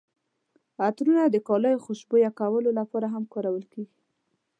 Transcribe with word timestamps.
عطرونه 0.87 1.23
د 1.29 1.37
کالیو 1.47 1.83
خوشبویه 1.85 2.29
کولو 2.39 2.69
لپاره 2.79 3.07
هم 3.13 3.23
کارول 3.33 3.63
کیږي. 3.73 3.99